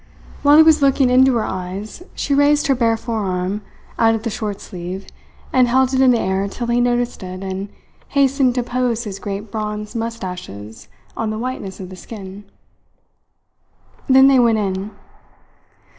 While 0.41 0.57
he 0.57 0.63
was 0.63 0.81
looking 0.81 1.11
into 1.11 1.35
her 1.35 1.43
eyes 1.45 2.01
she 2.15 2.33
raised 2.33 2.65
her 2.65 2.73
bare 2.73 2.97
forearm, 2.97 3.61
out 3.99 4.15
of 4.15 4.23
the 4.23 4.31
short 4.31 4.59
sleeve, 4.59 5.05
and 5.53 5.67
held 5.67 5.93
it 5.93 6.01
in 6.01 6.09
the 6.09 6.17
air 6.19 6.47
till 6.47 6.65
he 6.65 6.81
noticed 6.81 7.21
it 7.21 7.43
and 7.43 7.69
hastened 8.07 8.55
to 8.55 8.63
pose 8.63 9.03
his 9.03 9.19
great 9.19 9.51
bronze 9.51 9.93
moustaches 9.95 10.87
on 11.15 11.29
the 11.29 11.37
whiteness 11.37 11.79
of 11.79 11.89
the 11.89 11.95
skin. 11.95 12.45
Then 14.09 14.27
they 14.27 14.39
went 14.39 14.57
in. 14.57 14.89